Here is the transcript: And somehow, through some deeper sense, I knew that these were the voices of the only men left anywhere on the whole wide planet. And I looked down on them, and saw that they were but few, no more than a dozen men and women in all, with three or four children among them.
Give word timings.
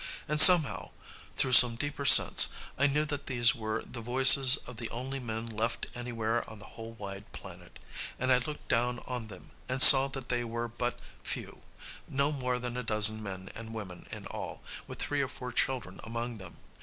And 0.27 0.41
somehow, 0.41 0.89
through 1.35 1.51
some 1.51 1.75
deeper 1.75 2.05
sense, 2.07 2.47
I 2.75 2.87
knew 2.87 3.05
that 3.05 3.27
these 3.27 3.53
were 3.53 3.83
the 3.85 4.01
voices 4.01 4.57
of 4.65 4.77
the 4.77 4.89
only 4.89 5.19
men 5.19 5.45
left 5.45 5.85
anywhere 5.93 6.43
on 6.49 6.57
the 6.57 6.65
whole 6.73 6.93
wide 6.93 7.31
planet. 7.33 7.77
And 8.17 8.31
I 8.31 8.39
looked 8.39 8.67
down 8.67 8.97
on 9.05 9.27
them, 9.27 9.51
and 9.69 9.79
saw 9.79 10.07
that 10.07 10.29
they 10.29 10.43
were 10.43 10.67
but 10.67 10.97
few, 11.21 11.61
no 12.07 12.31
more 12.31 12.57
than 12.57 12.77
a 12.77 12.81
dozen 12.81 13.21
men 13.21 13.51
and 13.53 13.75
women 13.75 14.07
in 14.11 14.25
all, 14.25 14.63
with 14.87 14.97
three 14.97 15.21
or 15.21 15.27
four 15.27 15.51
children 15.51 15.99
among 16.03 16.39
them. 16.39 16.57